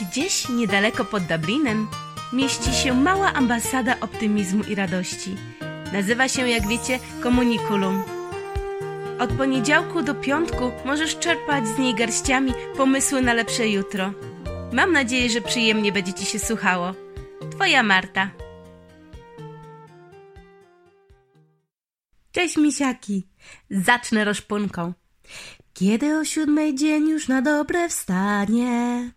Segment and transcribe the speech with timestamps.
[0.00, 1.88] Gdzieś niedaleko pod Dublinem
[2.32, 5.36] mieści się mała ambasada optymizmu i radości.
[5.92, 8.02] Nazywa się, jak wiecie, Komunikulum.
[9.18, 14.12] Od poniedziałku do piątku możesz czerpać z niej garściami pomysły na lepsze jutro.
[14.72, 16.94] Mam nadzieję, że przyjemnie będzie Ci się słuchało.
[17.50, 18.30] Twoja Marta.
[22.32, 23.26] Cześć misiaki.
[23.70, 24.92] Zacznę rozpunką.
[25.74, 29.10] Kiedy o siódmej dzień już na dobre wstanie,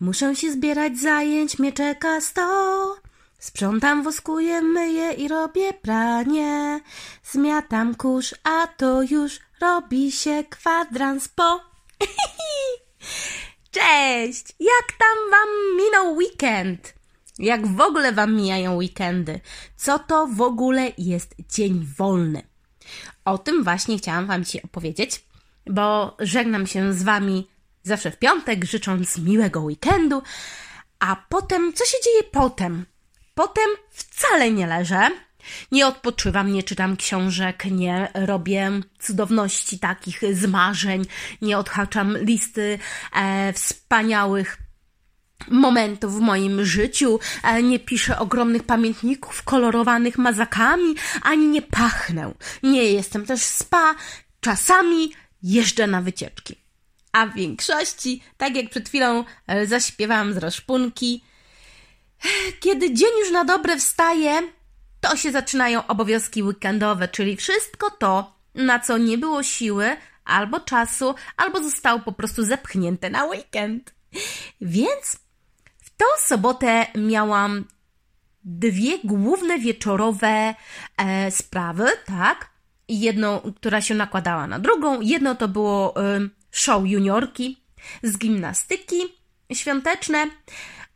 [0.00, 2.96] muszę się zbierać zajęć, mnie czeka sto.
[3.38, 6.80] Sprzątam, woskuję, myję i robię pranie.
[7.24, 11.60] Zmiatam kurz, a to już robi się kwadrans po.
[13.70, 14.44] Cześć!
[14.60, 16.94] Jak tam wam minął weekend?
[17.38, 19.40] Jak w ogóle wam mijają weekendy?
[19.76, 22.42] Co to w ogóle jest dzień wolny?
[23.24, 25.24] O tym właśnie chciałam wam dzisiaj opowiedzieć,
[25.66, 27.48] bo żegnam się z wami
[27.88, 30.22] zawsze w piątek, życząc miłego weekendu,
[30.98, 32.86] a potem, co się dzieje potem?
[33.34, 35.10] Potem wcale nie leżę,
[35.72, 41.04] nie odpoczywam, nie czytam książek, nie robię cudowności takich z marzeń,
[41.42, 42.78] nie odhaczam listy
[43.12, 44.58] e, wspaniałych
[45.50, 52.34] momentów w moim życiu, e, nie piszę ogromnych pamiętników kolorowanych mazakami, ani nie pachnę.
[52.62, 53.94] Nie jestem też spa,
[54.40, 56.67] czasami jeżdżę na wycieczki.
[57.12, 61.24] A w większości, tak jak przed chwilą e, zaśpiewałam z rozpunki,
[62.60, 64.42] kiedy dzień już na dobre wstaje,
[65.00, 71.14] to się zaczynają obowiązki weekendowe, czyli wszystko to, na co nie było siły, albo czasu,
[71.36, 73.94] albo zostało po prostu zepchnięte na weekend.
[74.60, 75.18] Więc
[75.78, 77.64] w tą sobotę miałam
[78.44, 80.54] dwie główne wieczorowe
[80.96, 82.50] e, sprawy, tak?
[82.88, 85.00] Jedną, która się nakładała na drugą.
[85.00, 86.20] Jedno to było e,
[86.50, 87.62] show juniorki
[88.02, 89.02] z gimnastyki
[89.52, 90.30] świąteczne,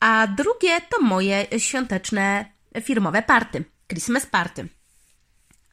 [0.00, 4.68] a drugie to moje świąteczne firmowe party, Christmas party.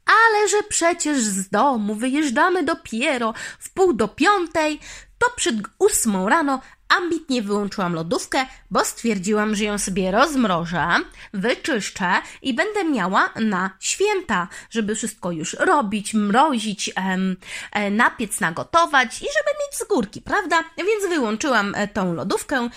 [0.06, 4.80] Ale że przecież z domu wyjeżdżamy dopiero w pół do piątej,
[5.18, 10.88] to przed ósmą rano ambitnie wyłączyłam lodówkę, bo stwierdziłam, że ją sobie rozmrożę,
[11.34, 12.12] wyczyszczę
[12.42, 17.38] i będę miała na święta, żeby wszystko już robić, mrozić, em,
[17.72, 20.64] e, napiec, nagotować i żeby mieć z górki, prawda?
[20.78, 22.70] Więc wyłączyłam e, tą lodówkę,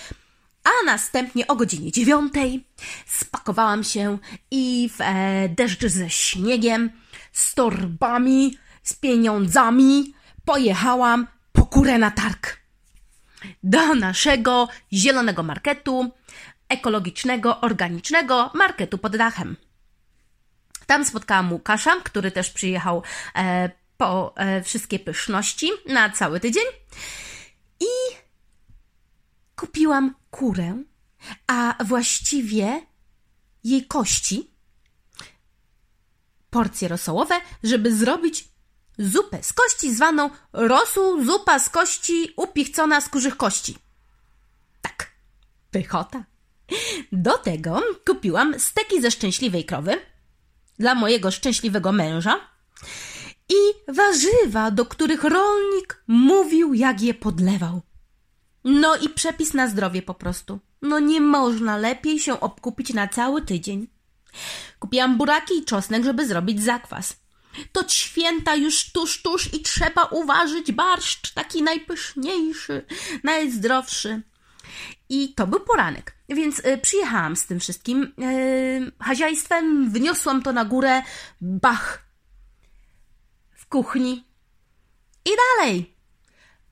[0.65, 2.65] a następnie o godzinie dziewiątej
[3.07, 4.19] spakowałam się
[4.51, 6.91] i w e, deszcz ze śniegiem,
[7.33, 10.15] z torbami, z pieniądzami
[10.45, 12.62] pojechałam po kurę na targ.
[13.63, 16.11] Do naszego zielonego marketu,
[16.69, 19.57] ekologicznego, organicznego marketu pod dachem.
[20.87, 23.03] Tam spotkałam Łukasza, który też przyjechał
[23.35, 26.65] e, po e, wszystkie pyszności na cały tydzień.
[27.81, 27.87] I
[29.57, 30.83] kupiłam kurę,
[31.47, 32.87] a właściwie
[33.65, 34.51] jej kości,
[36.51, 38.52] porcje rosołowe, żeby zrobić
[38.99, 43.79] zupę z kości zwaną rosół zupa z kości upichcona z kurzych kości.
[44.83, 45.11] Tak,
[45.71, 46.25] pychota.
[47.13, 49.99] Do tego kupiłam steki ze szczęśliwej krowy
[50.79, 52.41] dla mojego szczęśliwego męża
[53.49, 57.83] i warzywa, do których rolnik mówił, jak je podlewał.
[58.65, 60.59] No i przepis na zdrowie po prostu.
[60.83, 63.87] No nie można lepiej się obkupić na cały tydzień.
[64.79, 67.22] Kupiłam buraki i czosnek, żeby zrobić zakwas.
[67.73, 72.87] To święta już tuż, tuż i trzeba uważać barszcz, taki najpyszniejszy,
[73.25, 74.23] najzdrowszy.
[75.09, 80.65] I to był poranek, więc y, przyjechałam z tym wszystkim y, haziajstwem, wniosłam to na
[80.65, 81.03] górę,
[81.41, 82.03] bach,
[83.53, 84.25] w kuchni
[85.25, 85.97] i dalej.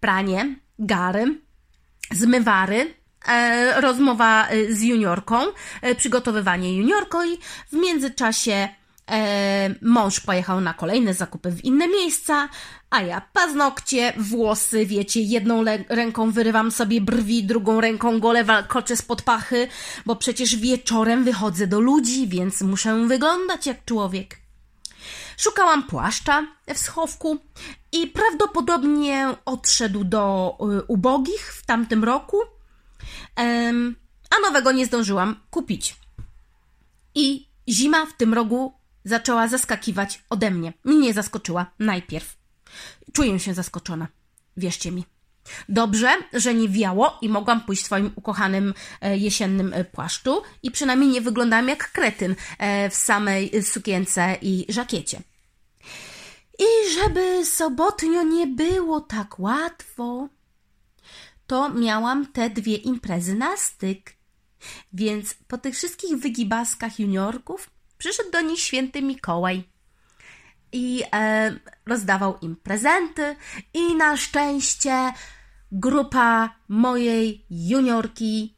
[0.00, 1.40] Pranie, gary,
[2.10, 2.94] zmywary,
[3.26, 5.38] e, rozmowa e, z juniorką,
[5.82, 8.68] e, przygotowywanie juniorko i w międzyczasie
[9.10, 12.48] e, mąż pojechał na kolejne zakupy w inne miejsca,
[12.90, 19.22] a ja paznokcie, włosy, wiecie, jedną ręką wyrywam sobie brwi, drugą ręką gole walkoczę spod
[19.22, 19.68] pachy,
[20.06, 24.40] bo przecież wieczorem wychodzę do ludzi, więc muszę wyglądać jak człowiek.
[25.36, 27.38] Szukałam płaszcza w schowku
[27.92, 32.36] i prawdopodobnie odszedł do y, ubogich w tamtym roku,
[34.30, 35.96] a nowego nie zdążyłam kupić.
[37.14, 40.72] I zima w tym rogu zaczęła zaskakiwać ode mnie.
[40.84, 42.36] Mnie zaskoczyła najpierw.
[43.12, 44.08] Czuję się zaskoczona.
[44.56, 45.04] Wierzcie mi.
[45.68, 50.70] Dobrze, że nie wiało i mogłam pójść w swoim ukochanym e, jesiennym e, płaszczu i
[50.70, 55.22] przynajmniej nie wyglądałam jak kretyn e, w samej sukience i żakiecie.
[56.58, 60.28] I żeby sobotnio nie było tak łatwo,
[61.46, 64.12] to miałam te dwie imprezy na styk.
[64.92, 67.70] Więc po tych wszystkich wygibaskach juniorków
[68.00, 69.64] przyszedł do nich święty Mikołaj
[70.72, 71.52] i e,
[71.86, 73.36] rozdawał im prezenty
[73.74, 75.12] i na szczęście
[75.72, 78.56] grupa mojej juniorki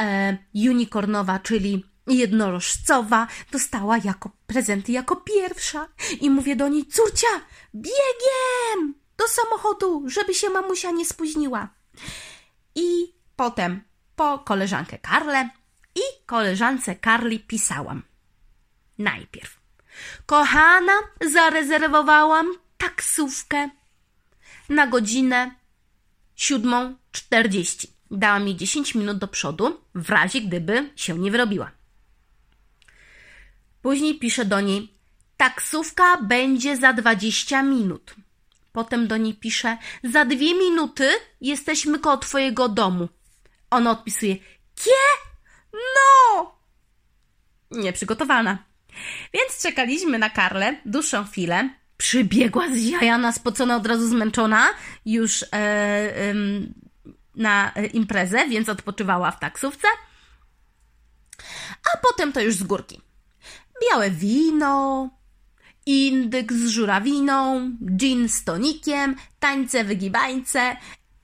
[0.00, 5.88] e, unicornowa, czyli jednorożcowa, dostała jako prezenty jako pierwsza.
[6.20, 7.28] I mówię do niej, córcia,
[7.74, 11.68] biegiem do samochodu, żeby się mamusia nie spóźniła.
[12.74, 13.80] I potem
[14.16, 15.48] po koleżankę Karlę
[15.94, 18.07] i koleżance Karli pisałam.
[18.98, 19.60] Najpierw.
[20.26, 20.92] Kochana,
[21.32, 23.70] zarezerwowałam taksówkę
[24.68, 25.50] na godzinę
[26.36, 27.92] siódmą czterdzieści.
[28.10, 31.70] Dała mi 10 minut do przodu, w razie gdyby się nie wyrobiła.
[33.82, 34.92] Później piszę do niej,
[35.36, 38.14] taksówka będzie za 20 minut.
[38.72, 41.10] Potem do niej piszę, za dwie minuty
[41.40, 43.08] jesteśmy koło twojego domu.
[43.70, 44.36] Ona odpisuje,
[44.74, 44.90] kie?
[45.72, 46.58] No!
[47.70, 48.58] Nieprzygotowana.
[49.34, 51.70] Więc czekaliśmy na Karlę dłuższą chwilę.
[51.96, 54.68] Przybiegła zjajana, spocona, od razu zmęczona
[55.06, 56.34] już e, e,
[57.34, 59.88] na imprezę, więc odpoczywała w taksówce.
[61.94, 63.00] A potem to już z górki.
[63.82, 65.10] Białe wino,
[65.86, 70.76] indyk z żurawiną, gin z tonikiem, tańce, wygibańce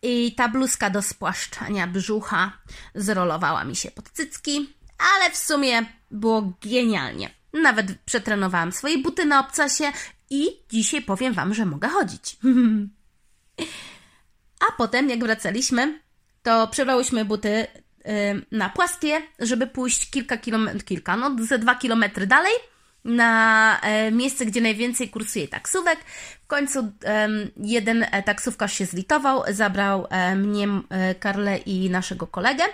[0.02, 2.52] i ta bluzka do spłaszczania brzucha
[2.94, 7.30] zrolowała mi się pod cycki, ale w sumie było genialnie.
[7.62, 9.84] Nawet przetrenowałam swoje buty na obcasie
[10.30, 12.36] i dzisiaj powiem Wam, że mogę chodzić.
[14.68, 16.00] A potem, jak wracaliśmy,
[16.42, 17.66] to przebrałyśmy buty
[18.50, 22.52] na płaskie, żeby pójść kilka kilometrów, kilka, no ze dwa kilometry dalej
[23.04, 25.98] na e, miejsce, gdzie najwięcej kursuje taksówek.
[26.44, 26.92] W końcu
[27.56, 30.68] jeden e, taksówkarz się zlitował, zabrał e, mnie,
[31.20, 32.64] Karlę i naszego kolegę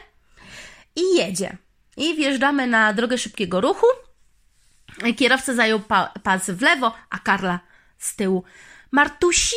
[0.97, 1.57] i jedzie.
[1.97, 3.87] I wjeżdżamy na drogę szybkiego ruchu.
[5.17, 7.61] Kierowca zajął pa pas w lewo, a Karla
[7.99, 8.45] z tyłu.
[8.91, 9.57] Martusi,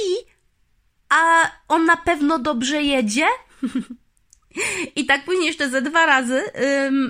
[1.09, 3.25] a on na pewno dobrze jedzie?
[4.95, 6.43] I tak później jeszcze ze dwa razy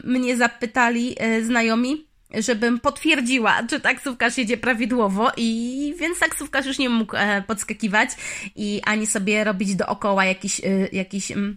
[0.04, 6.90] mnie zapytali y, znajomi, żebym potwierdziła, czy taksówkarz jedzie prawidłowo i więc taksówkarz już nie
[6.90, 8.10] mógł e, podskakiwać
[8.56, 11.56] i ani sobie robić dookoła jakiś, y, jakiś y,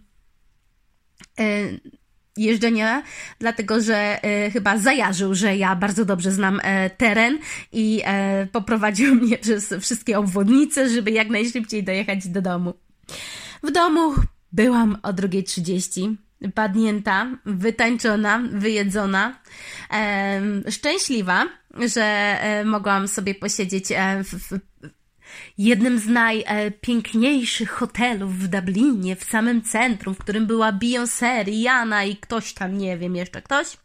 [2.36, 3.02] jeżdżenia,
[3.38, 7.38] dlatego że e, chyba zajarzył, że ja bardzo dobrze znam e, teren
[7.72, 12.74] i e, poprowadził mnie przez wszystkie obwodnice, żeby jak najszybciej dojechać do domu.
[13.62, 14.14] W domu
[14.52, 16.14] byłam o 2.30
[16.54, 19.38] padnięta, wytańczona, wyjedzona,
[20.70, 21.44] szczęśliwa,
[21.86, 23.84] że mogłam sobie posiedzieć
[24.24, 24.58] w, w
[25.58, 32.16] jednym z najpiękniejszych hotelów w Dublinie, w samym centrum, w którym była Beyoncé, Rihanna i
[32.16, 33.76] ktoś tam, nie wiem, jeszcze ktoś.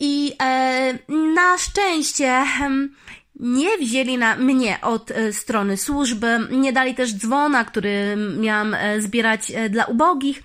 [0.00, 0.98] I e,
[1.34, 2.44] na szczęście
[3.42, 9.02] nie wzięli na mnie od e, strony służby, nie dali też dzwona, który miałam e,
[9.02, 10.42] zbierać e, dla ubogich,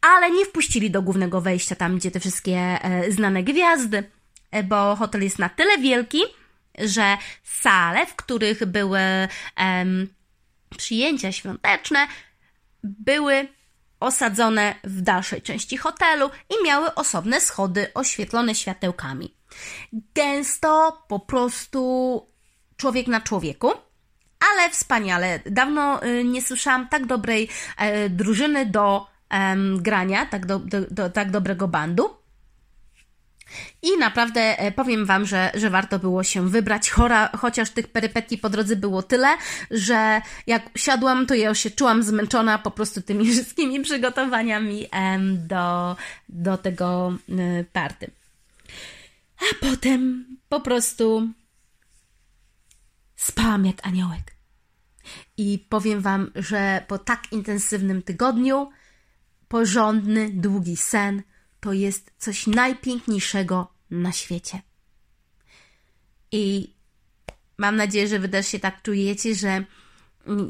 [0.00, 2.78] ale nie wpuścili do głównego wejścia, tam gdzie te wszystkie
[3.08, 4.04] znane gwiazdy,
[4.64, 6.22] bo hotel jest na tyle wielki,
[6.78, 9.00] że sale, w których były
[9.58, 10.08] um,
[10.78, 12.06] przyjęcia świąteczne,
[12.82, 13.48] były
[14.00, 19.34] osadzone w dalszej części hotelu i miały osobne schody oświetlone światełkami.
[19.92, 22.22] Gęsto, po prostu
[22.76, 23.72] człowiek na człowieku,
[24.52, 25.40] ale wspaniale.
[25.46, 29.06] Dawno y, nie słyszałam tak dobrej e, drużyny do
[29.76, 32.15] grania, tak, do, do, do, tak dobrego bandu.
[33.82, 38.38] I naprawdę e, powiem Wam, że, że warto było się wybrać, chora, chociaż tych perypetii
[38.38, 39.28] po drodze było tyle,
[39.70, 44.86] że jak siadłam, to ja się czułam zmęczona po prostu tymi wszystkimi przygotowaniami
[45.32, 45.96] do,
[46.28, 48.10] do tego y, party.
[49.38, 51.28] A potem po prostu
[53.16, 54.36] spałam jak aniołek.
[55.36, 58.70] I powiem Wam, że po tak intensywnym tygodniu
[59.48, 61.22] porządny, długi sen–
[61.66, 64.60] to jest coś najpiękniejszego na świecie.
[66.32, 66.74] I
[67.58, 69.64] mam nadzieję, że wy też się tak czujecie, że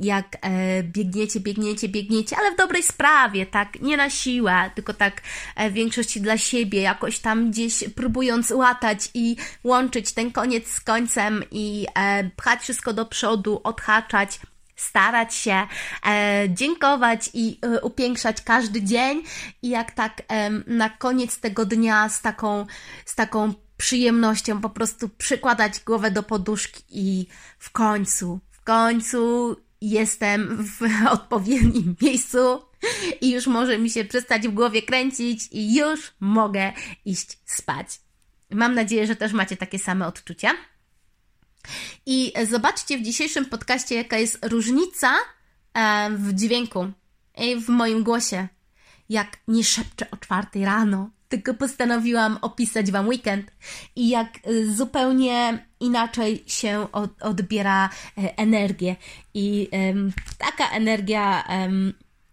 [0.02, 5.23] jak e, biegniecie, biegniecie, biegniecie, ale w dobrej sprawie, tak, nie na siłę, tylko tak
[5.56, 10.80] e, w większości dla siebie, jakoś tam gdzieś próbując łatać i łączyć ten koniec z
[10.80, 14.40] końcem i e, pchać wszystko do przodu, odhaczać,
[14.76, 15.66] starać się,
[16.06, 19.23] e, dziękować i e, upiększać każdy dzień
[19.62, 22.66] i jak tak e, na koniec tego dnia z taką,
[23.04, 27.26] z taką przyjemnością po prostu przykładać głowę do poduszki i
[27.59, 30.83] w końcu, w końcu jestem w
[31.16, 32.62] odpowiednim miejscu
[33.21, 36.73] i już może mi się przestać w głowie kręcić i już mogę
[37.04, 38.00] iść spać.
[38.50, 40.50] Mam nadzieję, że też macie takie same odczucia.
[42.07, 45.13] I zobaczcie w dzisiejszym podcaście, jaka jest różnica
[45.75, 46.87] e, w dźwięku
[47.39, 48.49] i w moim głosie.
[49.09, 53.51] Jak nie szepczę o czwartej rano, tylko postanowiłam opisać Wam weekend
[53.97, 56.87] i jak e, zupełnie inaczej się
[57.21, 58.97] odbiera e, energię.
[59.35, 59.69] I
[60.39, 61.45] taka energia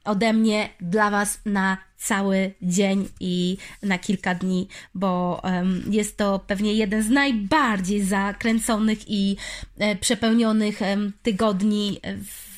[0.06, 5.42] ode mnie dla Was na cały dzień i na kilka dni, bo
[5.90, 9.38] jest to pewnie jeden z najbardziej zakręconych i
[9.78, 10.80] e, przepełnionych
[11.24, 12.00] tygodni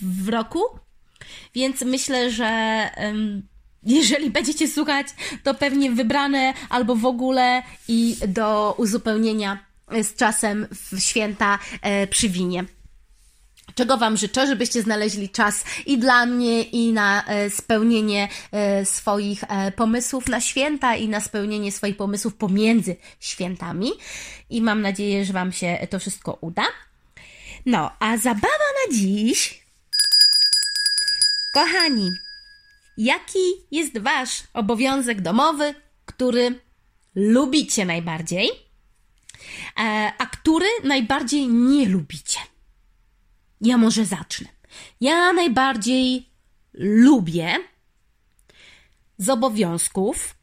[0.02, 0.60] w, roku.
[1.56, 2.82] Więc myślę, że
[3.84, 5.08] jeżeli będziecie słuchać,
[5.44, 9.66] to pewnie wybrane albo w ogóle i do uzupełnienia
[10.04, 12.66] z czasem w święta e, przy winie
[13.76, 19.44] czego Wam życzę, żebyście znaleźli czas i dla mnie, i na e, spełnienie e, swoich
[19.44, 23.92] e, pomysłów na święta, i na spełnienie swoich pomysłów pomiędzy świętami.
[24.50, 26.64] I mam nadzieję, że Wam się to wszystko uda.
[27.66, 29.66] No, a zabawa na dziś.
[31.54, 32.12] Kochani,
[32.98, 33.40] jaki
[33.72, 36.60] jest Wasz obowiązek domowy, który
[37.16, 38.50] lubicie najbardziej,
[40.18, 42.40] a który najbardziej nie lubicie?
[43.62, 44.48] Ja może zacznę.
[45.02, 46.30] Ja najbardziej
[46.74, 47.58] lubię
[49.18, 50.36] z obowiązków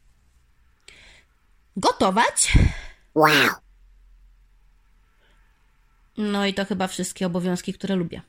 [1.77, 2.53] gotować.
[3.15, 3.49] Wow.
[6.17, 8.21] No i to chyba wszystkie obowiązki, które lubię.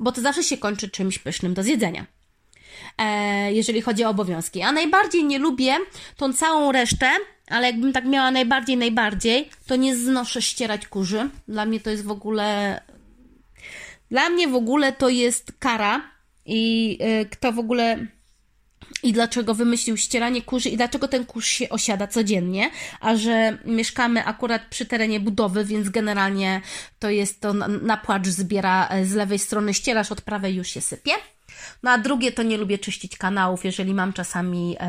[0.00, 2.06] Bo to zawsze się kończy czymś pysznym do zjedzenia.
[2.98, 4.62] E, jeżeli chodzi o obowiązki.
[4.62, 5.76] A najbardziej nie lubię
[6.16, 7.10] tą całą resztę,
[7.46, 11.30] ale jakbym tak miała najbardziej, najbardziej, to nie znoszę ścierać kurzy.
[11.48, 12.80] Dla mnie to jest w ogóle
[14.12, 16.00] dla mnie w ogóle to jest kara
[16.46, 18.06] i y, kto w ogóle
[19.02, 24.24] i dlaczego wymyślił ścieranie kurzy i dlaczego ten kurz się osiada codziennie, a że mieszkamy
[24.24, 26.60] akurat przy terenie budowy, więc generalnie
[26.98, 27.52] to jest to
[27.82, 31.12] na płacz zbiera e, z lewej strony ścierasz, od prawej już się sypie.
[31.82, 34.84] No a drugie to nie lubię czyścić kanałów, jeżeli mam czasami e,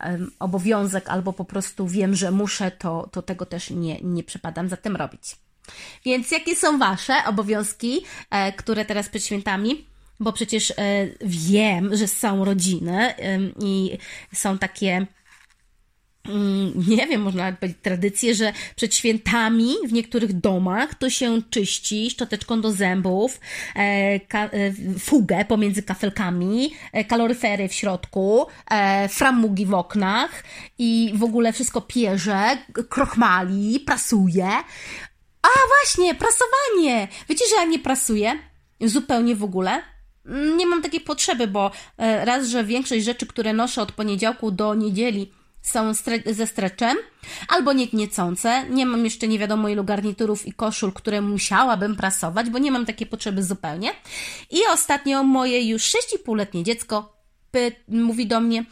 [0.00, 4.68] e, obowiązek albo po prostu wiem, że muszę, to, to tego też nie, nie przepadam
[4.68, 5.36] za tym robić.
[6.04, 8.00] Więc jakie są Wasze obowiązki,
[8.30, 9.86] e, które teraz przed świętami?
[10.20, 10.74] Bo przecież e,
[11.20, 13.14] wiem, że są rodziny
[13.62, 13.98] i
[14.34, 15.06] są takie
[16.28, 22.10] mm, nie wiem, można powiedzieć tradycje, że przed świętami w niektórych domach to się czyści
[22.10, 23.40] szczoteczką do zębów,
[23.76, 24.20] e,
[24.98, 26.70] fugę pomiędzy kafelkami,
[27.08, 28.46] kaloryfery w środku,
[29.08, 30.44] framugi w oknach
[30.78, 32.58] i w ogóle wszystko pierze,
[32.88, 34.48] krochmali, prasuje.
[35.42, 37.08] A właśnie, prasowanie!
[37.28, 38.38] Wiecie, że ja nie prasuję?
[38.80, 39.82] Zupełnie w ogóle.
[40.56, 44.74] Nie mam takiej potrzeby, bo e, raz, że większość rzeczy, które noszę od poniedziałku do
[44.74, 45.32] niedzieli
[45.62, 46.96] są stre ze streczem,
[47.48, 48.64] albo nie niecące.
[48.70, 52.86] Nie mam jeszcze nie wiadomo ilu garniturów i koszul, które musiałabym prasować, bo nie mam
[52.86, 53.92] takiej potrzeby zupełnie.
[54.50, 57.20] I ostatnio moje już 6,5-letnie dziecko
[57.88, 58.64] mówi do mnie,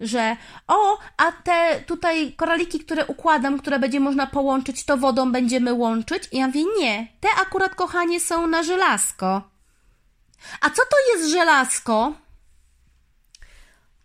[0.00, 5.72] że o, a te tutaj koraliki, które układam, które będzie można połączyć, to wodą będziemy
[5.72, 6.28] łączyć?
[6.32, 9.42] I ja mówię, nie, te akurat, kochanie, są na żelazko.
[10.60, 12.12] A co to jest żelazko?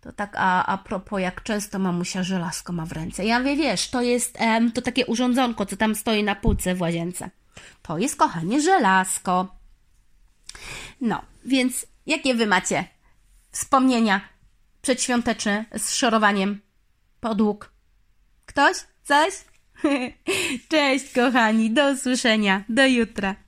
[0.00, 3.24] To tak a, a propos, jak często mamusia żelazko ma w ręce.
[3.24, 6.80] Ja mówię, wiesz, to jest em, to takie urządzonko, co tam stoi na półce w
[6.80, 7.30] łazience.
[7.82, 9.56] To jest, kochanie, żelazko.
[11.00, 12.84] No, więc jakie wy macie
[13.50, 14.20] wspomnienia
[14.84, 16.60] przedświąteczny z szorowaniem
[17.20, 17.72] podłóg.
[18.46, 18.76] Ktoś?
[19.02, 19.32] Coś?
[20.70, 23.43] Cześć, kochani, do usłyszenia, do jutra.